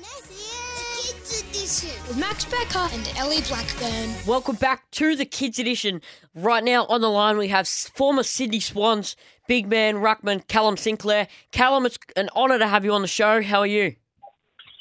[0.00, 1.90] The Kids Edition.
[2.08, 4.14] with Max Becker and Ellie Blackburn.
[4.26, 6.00] Welcome back to the Kids Edition.
[6.34, 9.14] Right now on the line we have former Sydney Swans
[9.46, 11.28] big man ruckman Callum Sinclair.
[11.52, 13.42] Callum, it's an honour to have you on the show.
[13.42, 13.96] How are you?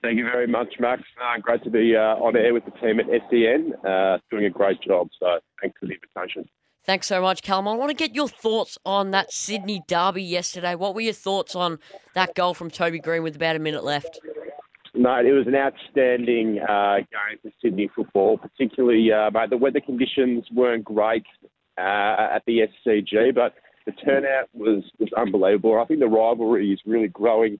[0.00, 1.02] Thank you very much, Max.
[1.20, 3.72] Uh, great to be uh, on air with the team at SEN.
[3.84, 6.48] Uh, doing a great job, so thanks for the invitation.
[6.84, 7.68] Thanks so much, Callum.
[7.68, 10.74] I want to get your thoughts on that Sydney derby yesterday.
[10.74, 11.78] What were your thoughts on
[12.14, 14.18] that goal from Toby Greene with about a minute left?
[15.00, 19.80] No, it was an outstanding uh, game for Sydney football, particularly, uh, mate, the weather
[19.80, 21.24] conditions weren't great
[21.78, 23.54] uh, at the SCG, but
[23.86, 25.80] the turnout was, was unbelievable.
[25.80, 27.58] I think the rivalry is really growing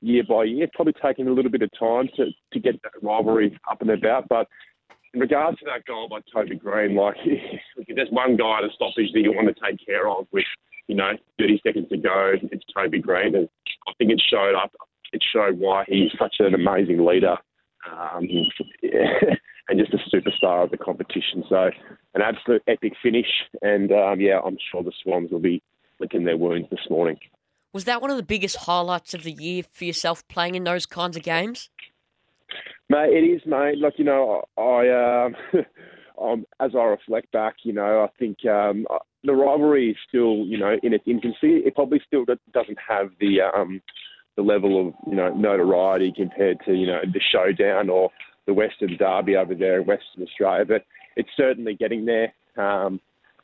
[0.00, 0.66] year by year.
[0.72, 4.26] Probably taking a little bit of time to, to get that rivalry up and about,
[4.30, 4.48] but
[5.12, 8.72] in regards to that goal by Toby Greene, like if there's one guy at a
[8.74, 10.44] stoppage that you want to take care of with,
[10.86, 13.46] you know, 30 seconds to go, it's Toby Greene, and
[13.86, 14.72] I think it showed up.
[15.12, 17.36] It showed why he's such an amazing leader,
[17.90, 18.28] um,
[19.68, 21.44] and just a superstar of the competition.
[21.48, 21.70] So
[22.14, 23.28] an absolute epic finish,
[23.62, 25.62] and um, yeah, I'm sure the Swans will be
[26.00, 27.18] licking their wounds this morning.
[27.72, 30.86] Was that one of the biggest highlights of the year for yourself playing in those
[30.86, 31.68] kinds of games?
[32.88, 33.78] Mate, it is, mate.
[33.78, 35.36] Like you know, I um,
[36.22, 38.86] um, as I reflect back, you know, I think um,
[39.24, 41.62] the rivalry is still, you know, in its infancy.
[41.64, 43.82] It probably still doesn't have the um,
[44.38, 48.08] the level of you know notoriety compared to you know the showdown or
[48.46, 50.84] the Western Derby over there in Western Australia, but
[51.16, 52.32] it's certainly getting there.
[52.56, 53.00] Um,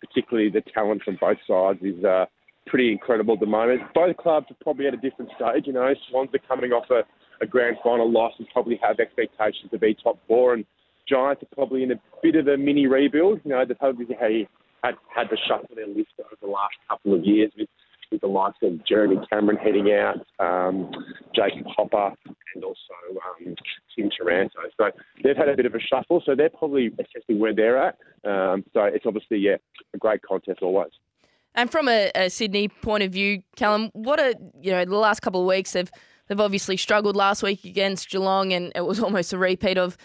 [0.00, 2.26] particularly the talent from both sides is uh,
[2.66, 3.80] pretty incredible at the moment.
[3.94, 5.66] Both clubs are probably at a different stage.
[5.66, 7.02] You know, Swans are coming off a,
[7.42, 10.64] a grand final loss and probably have expectations to be top four, and
[11.08, 13.40] Giants are probably in a bit of a mini rebuild.
[13.44, 14.46] You know, they've probably had
[14.84, 17.68] had, had to shuffle their list over the last couple of years with,
[18.10, 20.90] with the likes of Jeremy Cameron heading out, um,
[21.34, 22.12] Jacob Hopper,
[22.54, 22.76] and also
[23.12, 23.54] um,
[23.94, 24.58] Tim Taranto.
[24.76, 24.90] So
[25.22, 26.22] they've had a bit of a shuffle.
[26.24, 27.98] So they're probably assessing where they're at.
[28.24, 29.56] Um, so it's obviously yeah
[29.94, 30.90] a great contest always.
[31.54, 35.20] And from a, a Sydney point of view, Callum, what a you know the last
[35.20, 35.90] couple of weeks they've
[36.28, 39.96] they've obviously struggled last week against Geelong, and it was almost a repeat of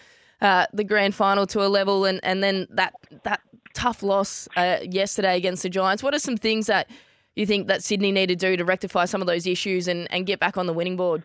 [0.42, 3.42] uh, the grand final to a level, and, and then that that
[3.74, 6.04] tough loss uh, yesterday against the Giants.
[6.04, 6.90] What are some things that
[7.36, 10.26] you think that Sydney need to do to rectify some of those issues and, and
[10.26, 11.24] get back on the winning board?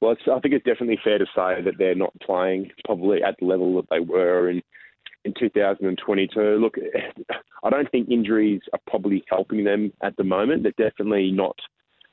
[0.00, 3.46] Well, I think it's definitely fair to say that they're not playing probably at the
[3.46, 4.62] level that they were in
[5.24, 6.40] in 2022.
[6.56, 6.74] Look,
[7.62, 10.62] I don't think injuries are probably helping them at the moment.
[10.62, 11.58] They're definitely not.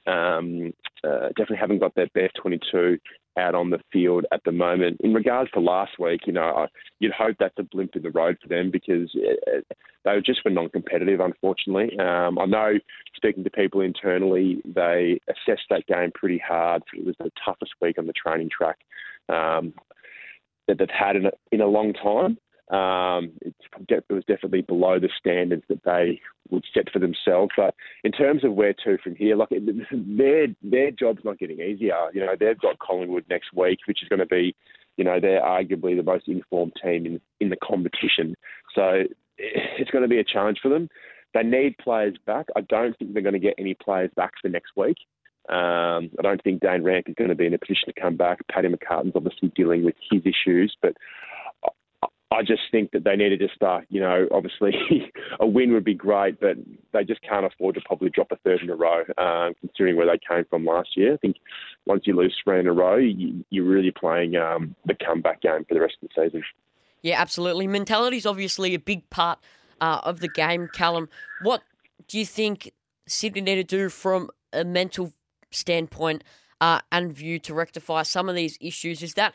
[0.07, 0.73] Um,
[1.03, 2.97] uh, definitely haven't got their best 22
[3.37, 4.99] out on the field at the moment.
[5.01, 6.67] In regards to last week, you know,
[6.99, 9.61] you'd hope that's a blimp in the road for them because uh,
[10.03, 11.97] they were just were non-competitive, unfortunately.
[11.99, 12.73] Um, I know,
[13.15, 16.83] speaking to people internally, they assessed that game pretty hard.
[16.93, 18.79] It was the toughest week on the training track
[19.29, 19.73] um,
[20.67, 22.37] that they've had in a, in a long time.
[22.71, 23.57] Um, it's,
[23.89, 27.51] it was definitely below the standards that they would set for themselves.
[27.57, 29.49] But in terms of where to from here, like
[29.91, 31.97] their their job's not getting easier.
[32.13, 34.55] You know, they've got Collingwood next week, which is going to be,
[34.95, 38.35] you know, they're arguably the most informed team in in the competition.
[38.73, 39.03] So
[39.37, 40.87] it's going to be a challenge for them.
[41.33, 42.47] They need players back.
[42.55, 44.97] I don't think they're going to get any players back for next week.
[45.49, 48.15] Um, I don't think Dane Rampe is going to be in a position to come
[48.15, 48.39] back.
[48.49, 50.95] Paddy McCartin's obviously dealing with his issues, but
[52.31, 54.73] I just think that they need to start, you know, obviously
[55.39, 56.55] a win would be great, but
[56.93, 60.05] they just can't afford to probably drop a third in a row, um, considering where
[60.05, 61.13] they came from last year.
[61.13, 61.35] I think
[61.85, 65.65] once you lose three in a row, you, you're really playing um, the comeback game
[65.67, 66.43] for the rest of the season.
[67.01, 67.67] Yeah, absolutely.
[67.67, 69.39] Mentality is obviously a big part
[69.81, 71.09] uh, of the game, Callum.
[71.41, 71.63] What
[72.07, 72.71] do you think
[73.07, 75.11] Sydney need to do from a mental
[75.51, 76.23] standpoint
[76.61, 79.03] uh, and view to rectify some of these issues?
[79.03, 79.33] Is that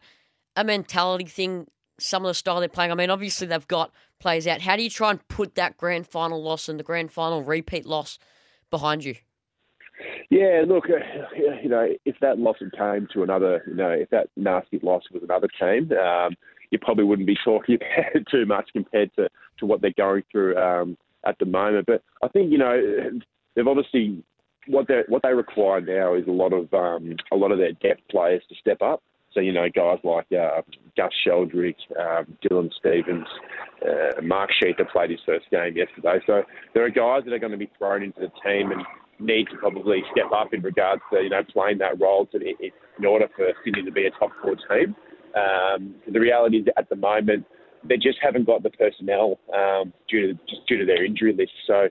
[0.54, 1.66] a mentality thing?
[1.98, 2.92] Some of the style they're playing.
[2.92, 4.60] I mean, obviously they've got players out.
[4.62, 7.86] How do you try and put that grand final loss and the grand final repeat
[7.86, 8.18] loss
[8.70, 9.16] behind you?
[10.30, 14.10] Yeah, look, uh, you know, if that loss had came to another, you know, if
[14.10, 16.34] that nasty loss was another team, um,
[16.70, 19.28] you probably wouldn't be talking about it too much compared to,
[19.58, 21.86] to what they're going through um, at the moment.
[21.86, 22.80] But I think you know
[23.54, 24.22] they've obviously
[24.66, 27.72] what they what they require now is a lot of um, a lot of their
[27.72, 29.02] depth players to step up.
[29.36, 30.62] So you know guys like uh,
[30.96, 33.26] Gus Sheldrick, um, Dylan Stevens,
[33.84, 36.24] uh, Mark Sheet that played his first game yesterday.
[36.26, 36.42] So
[36.72, 38.80] there are guys that are going to be thrown into the team and
[39.20, 43.04] need to probably step up in regards to you know playing that role to, in
[43.04, 44.96] order for Sydney to be a top four team.
[45.36, 47.44] Um, the reality is at the moment
[47.84, 51.52] they just haven't got the personnel um, due to just due to their injury list.
[51.66, 51.88] So,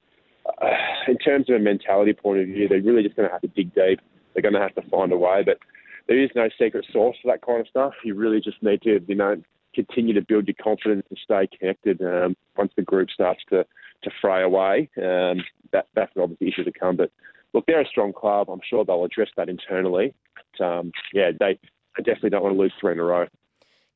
[0.62, 0.68] uh,
[1.08, 3.48] in terms of a mentality point of view, they're really just going to have to
[3.50, 4.00] dig deep.
[4.34, 5.44] They're going to have to find a way.
[5.46, 5.60] But
[6.08, 7.94] there is no secret sauce for that kind of stuff.
[8.04, 9.42] You really just need to, you know,
[9.74, 12.02] continue to build your confidence and stay connected.
[12.02, 13.66] Um, once the group starts to
[14.04, 16.96] to fray away, um, that that's obviously issue to come.
[16.98, 17.12] But
[17.54, 18.50] look, they're a strong club.
[18.50, 20.14] I'm sure they'll address that internally.
[20.36, 21.58] But, um, yeah, they,
[21.98, 23.28] they definitely don't want to lose three in a row.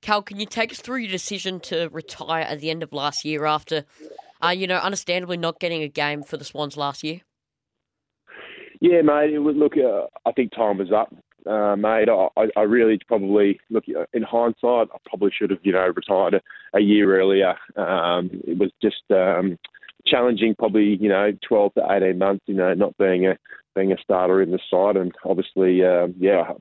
[0.02, 3.26] Cal, can you take us through your decision to retire at the end of last
[3.26, 3.84] year after,
[4.42, 7.20] uh, you know, understandably not getting a game for the Swans last year?
[8.80, 9.34] Yeah, mate.
[9.34, 11.14] It was, look, uh, I think time was up,
[11.46, 12.10] uh, mate.
[12.10, 14.88] I, I really probably look in hindsight.
[14.94, 16.42] I probably should have, you know, retired a,
[16.78, 17.56] a year earlier.
[17.76, 19.58] Um, it was just um,
[20.06, 22.44] challenging, probably, you know, 12 to 18 months.
[22.48, 23.38] You know, not being a
[23.76, 26.52] being a starter in the side, and obviously, um, yeah,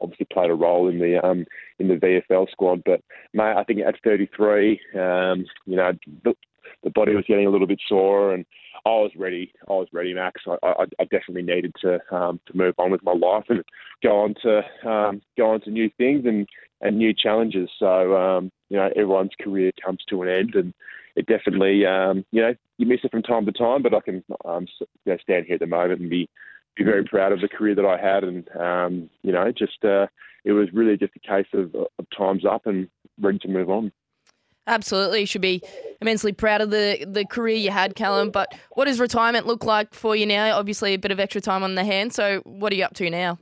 [0.00, 1.44] obviously played a role in the um,
[1.78, 2.82] in the VFL squad.
[2.84, 3.00] But
[3.32, 5.92] mate, I think at 33, um, you know,
[6.24, 6.34] the,
[6.82, 8.44] the body was getting a little bit sore, and
[8.86, 9.52] I was ready.
[9.68, 10.42] I was ready, Max.
[10.46, 13.64] I, I, I definitely needed to um, to move on with my life and
[14.02, 14.58] go on to
[14.88, 16.46] um, go on to new things and,
[16.82, 17.70] and new challenges.
[17.78, 20.74] So um, you know, everyone's career comes to an end, and
[21.16, 23.82] it definitely um, you know you miss it from time to time.
[23.82, 26.28] But I can um, you know, stand here at the moment and be
[26.76, 30.06] be very proud of the career that I had, and um, you know, just uh,
[30.44, 32.88] it was really just a case of, of times up and
[33.20, 33.92] ready to move on.
[34.66, 35.62] Absolutely, you should be
[36.00, 38.30] immensely proud of the the career you had, Callum.
[38.30, 40.56] But what does retirement look like for you now?
[40.56, 42.14] Obviously, a bit of extra time on the hand.
[42.14, 43.38] So, what are you up to now?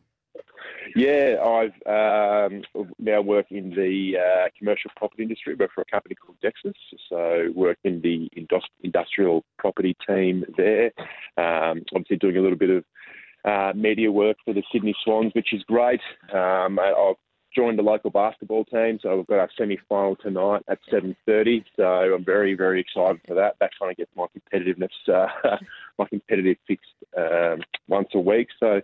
[0.94, 2.62] Yeah, I've um,
[2.98, 5.54] now work in the uh, commercial property industry.
[5.54, 6.74] Work for a company called Dexus,
[7.08, 8.28] so work in the
[8.82, 10.86] industrial property team there.
[11.38, 12.84] Um, obviously, doing a little bit of
[13.44, 16.00] uh, media work for the Sydney Swans, which is great.
[16.32, 17.16] Um, I've
[17.54, 21.64] joined the local basketball team, so we've got our semi-final tonight at 7:30.
[21.76, 23.56] So I'm very, very excited for that.
[23.60, 25.56] That kind of gets my competitiveness, uh,
[25.98, 28.48] my competitive fixed um, once a week.
[28.58, 28.80] So,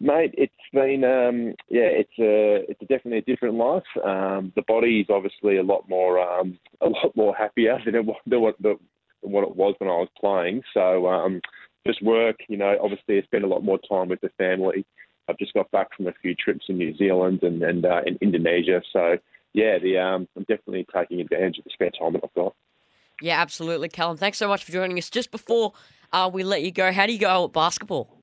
[0.00, 3.82] mate, it's been, um, yeah, it's a, it's a definitely a different life.
[4.04, 8.06] Um, the body is obviously a lot more, um, a lot more happier than it,
[8.26, 8.78] than what, than
[9.22, 10.62] what it was when I was playing.
[10.74, 11.08] So.
[11.08, 11.40] Um,
[11.84, 12.36] just work.
[12.48, 14.86] You know, obviously, I spend a lot more time with the family.
[15.28, 18.18] I've just got back from a few trips in New Zealand and and uh, in
[18.20, 18.82] Indonesia.
[18.92, 19.18] So
[19.52, 22.54] yeah, the um, I'm definitely taking advantage of the spare time that I've got.
[23.20, 24.16] Yeah, absolutely, Callum.
[24.16, 25.08] Thanks so much for joining us.
[25.10, 25.72] Just before
[26.12, 28.18] uh, we let you go, how do you go at basketball?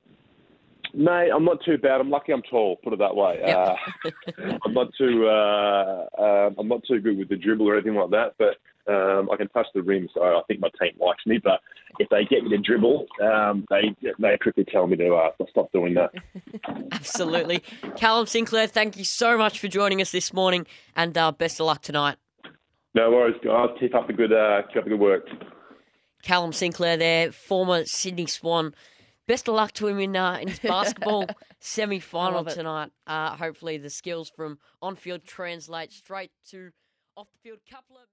[0.94, 2.02] Mate, I'm not too bad.
[2.02, 2.78] I'm lucky I'm tall.
[2.84, 3.40] Put it that way.
[3.42, 3.58] Yep.
[3.58, 3.76] Uh,
[4.66, 5.28] I'm not too.
[5.28, 8.34] Uh, uh, I'm not too good with the dribble or anything like that.
[8.40, 8.58] But
[8.90, 11.40] um, I can touch the rim, so I think my team likes me.
[11.42, 11.60] But
[12.00, 15.72] if they get me to dribble, um, they they quickly tell me to uh, stop
[15.72, 16.12] doing that.
[16.92, 17.60] Absolutely,
[17.96, 18.68] Callum Sinclair.
[18.68, 20.66] Thank you so much for joining us this morning,
[20.96, 22.18] and uh, best of luck tonight.
[22.96, 23.70] No worries, guys.
[23.80, 25.28] Keep up the good uh, keep up the good work.
[26.24, 28.74] Callum Sinclair, there, former Sydney Swan.
[29.28, 31.28] Best of luck to him in uh, in his basketball
[31.60, 32.92] semi final tonight.
[33.06, 36.72] Uh, hopefully, the skills from on field translate straight to
[37.16, 37.60] off the field.
[37.70, 38.08] Couple of